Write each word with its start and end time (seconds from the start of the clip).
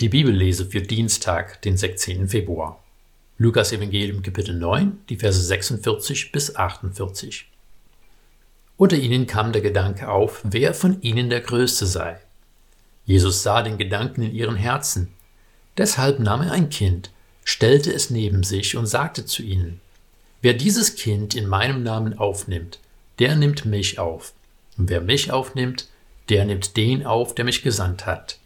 Die 0.00 0.08
Bibellese 0.08 0.64
für 0.64 0.80
Dienstag, 0.80 1.60
den 1.62 1.76
16. 1.76 2.28
Februar. 2.28 2.84
Lukas 3.36 3.72
Evangelium 3.72 4.22
Kapitel 4.22 4.54
9, 4.54 4.96
die 5.08 5.16
Verse 5.16 5.42
46 5.42 6.30
bis 6.30 6.54
48. 6.54 7.48
Unter 8.76 8.96
ihnen 8.96 9.26
kam 9.26 9.50
der 9.50 9.60
Gedanke 9.60 10.08
auf, 10.08 10.40
wer 10.44 10.72
von 10.72 11.02
ihnen 11.02 11.30
der 11.30 11.40
Größte 11.40 11.84
sei. 11.84 12.20
Jesus 13.06 13.42
sah 13.42 13.62
den 13.62 13.76
Gedanken 13.76 14.22
in 14.22 14.36
ihren 14.36 14.54
Herzen. 14.54 15.08
Deshalb 15.76 16.20
nahm 16.20 16.42
er 16.42 16.52
ein 16.52 16.70
Kind, 16.70 17.10
stellte 17.42 17.92
es 17.92 18.08
neben 18.08 18.44
sich 18.44 18.76
und 18.76 18.86
sagte 18.86 19.26
zu 19.26 19.42
ihnen, 19.42 19.80
Wer 20.42 20.54
dieses 20.54 20.94
Kind 20.94 21.34
in 21.34 21.48
meinem 21.48 21.82
Namen 21.82 22.16
aufnimmt, 22.16 22.78
der 23.18 23.34
nimmt 23.34 23.64
mich 23.64 23.98
auf. 23.98 24.32
Und 24.76 24.90
wer 24.90 25.00
mich 25.00 25.32
aufnimmt, 25.32 25.88
der 26.28 26.44
nimmt 26.44 26.76
den 26.76 27.04
auf, 27.04 27.34
der 27.34 27.44
mich 27.44 27.64
gesandt 27.64 28.06
hat. 28.06 28.38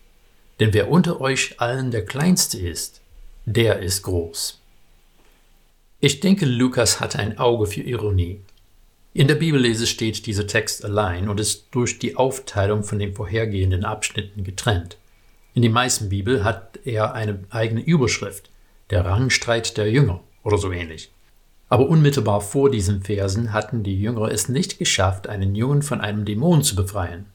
Denn 0.62 0.72
wer 0.74 0.92
unter 0.92 1.20
euch 1.20 1.60
allen 1.60 1.90
der 1.90 2.04
Kleinste 2.04 2.56
ist, 2.56 3.00
der 3.46 3.80
ist 3.80 4.04
groß. 4.04 4.60
Ich 5.98 6.20
denke, 6.20 6.46
Lukas 6.46 7.00
hatte 7.00 7.18
ein 7.18 7.36
Auge 7.36 7.66
für 7.66 7.80
Ironie. 7.80 8.42
In 9.12 9.26
der 9.26 9.34
Bibellese 9.34 9.88
steht 9.88 10.24
dieser 10.24 10.46
Text 10.46 10.84
allein 10.84 11.28
und 11.28 11.40
ist 11.40 11.66
durch 11.72 11.98
die 11.98 12.14
Aufteilung 12.14 12.84
von 12.84 13.00
den 13.00 13.12
vorhergehenden 13.12 13.84
Abschnitten 13.84 14.44
getrennt. 14.44 14.98
In 15.52 15.62
den 15.62 15.72
meisten 15.72 16.10
Bibel 16.10 16.44
hat 16.44 16.78
er 16.84 17.12
eine 17.12 17.40
eigene 17.50 17.80
Überschrift, 17.80 18.48
der 18.90 19.04
Rangstreit 19.04 19.76
der 19.76 19.90
Jünger 19.90 20.20
oder 20.44 20.58
so 20.58 20.70
ähnlich. 20.70 21.10
Aber 21.70 21.88
unmittelbar 21.88 22.40
vor 22.40 22.70
diesen 22.70 23.02
Versen 23.02 23.52
hatten 23.52 23.82
die 23.82 24.00
Jünger 24.00 24.30
es 24.30 24.48
nicht 24.48 24.78
geschafft, 24.78 25.26
einen 25.26 25.56
Jungen 25.56 25.82
von 25.82 26.00
einem 26.00 26.24
Dämon 26.24 26.62
zu 26.62 26.76
befreien. 26.76 27.26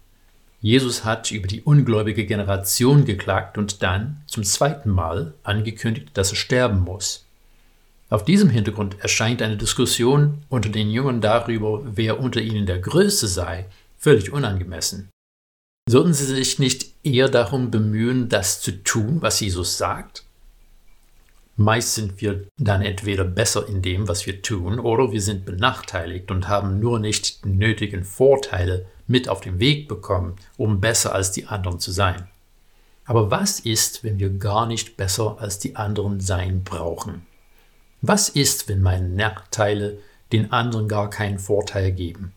Jesus 0.59 1.05
hat 1.05 1.31
über 1.31 1.47
die 1.47 1.61
ungläubige 1.61 2.25
Generation 2.25 3.05
geklagt 3.05 3.57
und 3.57 3.83
dann 3.83 4.23
zum 4.25 4.43
zweiten 4.43 4.89
Mal 4.89 5.33
angekündigt, 5.43 6.09
dass 6.13 6.31
er 6.31 6.37
sterben 6.37 6.79
muss. 6.79 7.25
Auf 8.09 8.23
diesem 8.23 8.49
Hintergrund 8.49 8.99
erscheint 9.01 9.41
eine 9.41 9.57
Diskussion 9.57 10.43
unter 10.49 10.69
den 10.69 10.89
Jüngern 10.89 11.21
darüber, 11.21 11.81
wer 11.85 12.19
unter 12.19 12.41
ihnen 12.41 12.65
der 12.65 12.79
Größte 12.79 13.27
sei, 13.27 13.65
völlig 13.97 14.31
unangemessen. 14.31 15.09
Sollten 15.89 16.13
sie 16.13 16.25
sich 16.25 16.57
nicht 16.57 16.87
eher 17.03 17.29
darum 17.29 17.69
bemühen, 17.69 18.29
das 18.29 18.61
zu 18.61 18.83
tun, 18.83 19.21
was 19.21 19.39
Jesus 19.39 19.77
sagt? 19.77 20.23
Meist 21.55 21.95
sind 21.95 22.21
wir 22.21 22.47
dann 22.59 22.81
entweder 22.81 23.23
besser 23.23 23.67
in 23.67 23.81
dem, 23.81 24.07
was 24.07 24.25
wir 24.25 24.41
tun, 24.41 24.79
oder 24.79 25.11
wir 25.11 25.21
sind 25.21 25.45
benachteiligt 25.45 26.29
und 26.29 26.47
haben 26.47 26.79
nur 26.79 26.99
nicht 26.99 27.43
die 27.45 27.49
nötigen 27.49 28.03
Vorteile 28.03 28.85
mit 29.07 29.29
auf 29.29 29.41
den 29.41 29.59
Weg 29.59 29.87
bekommen, 29.87 30.35
um 30.57 30.79
besser 30.81 31.15
als 31.15 31.31
die 31.31 31.47
anderen 31.47 31.79
zu 31.79 31.91
sein. 31.91 32.27
Aber 33.05 33.31
was 33.31 33.61
ist, 33.61 34.03
wenn 34.03 34.19
wir 34.19 34.29
gar 34.29 34.65
nicht 34.65 34.97
besser 34.97 35.37
als 35.39 35.59
die 35.59 35.77
anderen 35.77 36.19
sein 36.19 36.63
brauchen? 36.63 37.25
Was 38.01 38.29
ist, 38.29 38.67
wenn 38.67 38.81
meine 38.81 39.09
Nachteile 39.09 39.99
den 40.31 40.51
anderen 40.51 40.87
gar 40.87 41.09
keinen 41.09 41.39
Vorteil 41.39 41.93
geben? 41.93 42.33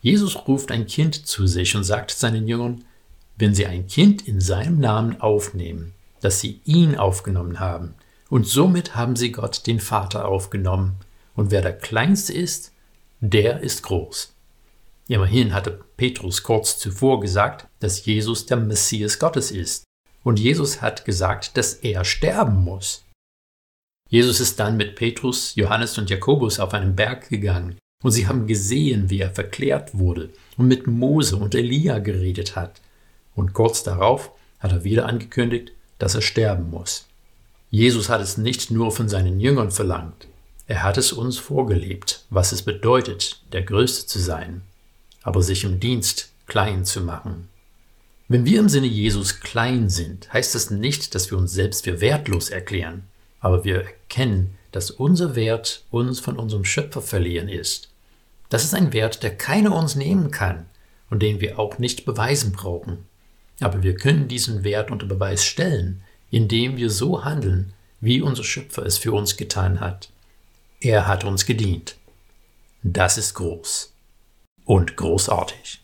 Jesus 0.00 0.46
ruft 0.46 0.70
ein 0.70 0.86
Kind 0.86 1.26
zu 1.26 1.46
sich 1.46 1.74
und 1.74 1.82
sagt 1.82 2.10
seinen 2.10 2.46
Jüngern, 2.46 2.84
wenn 3.36 3.54
sie 3.54 3.66
ein 3.66 3.86
Kind 3.86 4.28
in 4.28 4.40
seinem 4.40 4.78
Namen 4.78 5.20
aufnehmen, 5.20 5.94
dass 6.20 6.40
sie 6.40 6.60
ihn 6.64 6.96
aufgenommen 6.96 7.58
haben. 7.58 7.94
Und 8.28 8.46
somit 8.46 8.94
haben 8.94 9.16
sie 9.16 9.32
Gott, 9.32 9.66
den 9.66 9.80
Vater, 9.80 10.26
aufgenommen. 10.26 10.96
Und 11.34 11.50
wer 11.50 11.62
der 11.62 11.76
Kleinste 11.76 12.32
ist, 12.32 12.72
der 13.20 13.60
ist 13.60 13.82
groß. 13.82 14.34
Immerhin 15.08 15.54
hatte 15.54 15.80
Petrus 15.96 16.42
kurz 16.42 16.78
zuvor 16.78 17.20
gesagt, 17.20 17.66
dass 17.80 18.04
Jesus 18.04 18.46
der 18.46 18.58
Messias 18.58 19.18
Gottes 19.18 19.50
ist. 19.50 19.84
Und 20.22 20.38
Jesus 20.38 20.82
hat 20.82 21.04
gesagt, 21.04 21.56
dass 21.56 21.74
er 21.74 22.04
sterben 22.04 22.62
muss. 22.62 23.04
Jesus 24.10 24.40
ist 24.40 24.60
dann 24.60 24.76
mit 24.76 24.96
Petrus, 24.96 25.54
Johannes 25.54 25.98
und 25.98 26.10
Jakobus 26.10 26.60
auf 26.60 26.74
einen 26.74 26.94
Berg 26.94 27.28
gegangen, 27.28 27.76
und 28.02 28.12
sie 28.12 28.28
haben 28.28 28.46
gesehen, 28.46 29.10
wie 29.10 29.20
er 29.20 29.30
verklärt 29.30 29.98
wurde 29.98 30.30
und 30.56 30.68
mit 30.68 30.86
Mose 30.86 31.36
und 31.36 31.54
Elia 31.54 31.98
geredet 31.98 32.54
hat. 32.54 32.80
Und 33.34 33.54
kurz 33.54 33.82
darauf 33.82 34.30
hat 34.60 34.72
er 34.72 34.84
wieder 34.84 35.06
angekündigt, 35.06 35.72
dass 35.98 36.14
er 36.14 36.22
sterben 36.22 36.70
muss. 36.70 37.06
Jesus 37.70 38.08
hat 38.08 38.20
es 38.20 38.38
nicht 38.38 38.70
nur 38.70 38.92
von 38.92 39.08
seinen 39.08 39.40
Jüngern 39.40 39.70
verlangt, 39.70 40.28
er 40.68 40.82
hat 40.82 40.98
es 40.98 41.12
uns 41.12 41.38
vorgelebt, 41.38 42.26
was 42.28 42.52
es 42.52 42.60
bedeutet, 42.60 43.42
der 43.54 43.62
Größte 43.62 44.06
zu 44.06 44.18
sein, 44.18 44.60
aber 45.28 45.42
sich 45.42 45.62
im 45.64 45.78
Dienst 45.78 46.30
klein 46.46 46.86
zu 46.86 47.02
machen. 47.02 47.50
Wenn 48.28 48.46
wir 48.46 48.60
im 48.60 48.70
Sinne 48.70 48.86
Jesus 48.86 49.40
klein 49.40 49.90
sind, 49.90 50.32
heißt 50.32 50.54
das 50.54 50.70
nicht, 50.70 51.14
dass 51.14 51.30
wir 51.30 51.36
uns 51.36 51.52
selbst 51.52 51.84
für 51.84 52.00
wertlos 52.00 52.48
erklären, 52.48 53.02
aber 53.38 53.62
wir 53.62 53.82
erkennen, 53.82 54.56
dass 54.72 54.90
unser 54.90 55.36
Wert 55.36 55.84
uns 55.90 56.18
von 56.18 56.38
unserem 56.38 56.64
Schöpfer 56.64 57.02
verliehen 57.02 57.50
ist. 57.50 57.90
Das 58.48 58.64
ist 58.64 58.72
ein 58.72 58.94
Wert, 58.94 59.22
der 59.22 59.36
keiner 59.36 59.76
uns 59.76 59.96
nehmen 59.96 60.30
kann 60.30 60.64
und 61.10 61.22
den 61.22 61.42
wir 61.42 61.58
auch 61.58 61.78
nicht 61.78 62.06
beweisen 62.06 62.52
brauchen. 62.52 63.04
Aber 63.60 63.82
wir 63.82 63.96
können 63.96 64.28
diesen 64.28 64.64
Wert 64.64 64.90
unter 64.90 65.04
Beweis 65.04 65.44
stellen, 65.44 66.00
indem 66.30 66.78
wir 66.78 66.88
so 66.88 67.22
handeln, 67.26 67.74
wie 68.00 68.22
unser 68.22 68.44
Schöpfer 68.44 68.86
es 68.86 68.96
für 68.96 69.12
uns 69.12 69.36
getan 69.36 69.78
hat. 69.80 70.08
Er 70.80 71.06
hat 71.06 71.24
uns 71.24 71.44
gedient. 71.44 71.96
Das 72.82 73.18
ist 73.18 73.34
groß 73.34 73.92
und 74.68 74.98
großartig. 74.98 75.80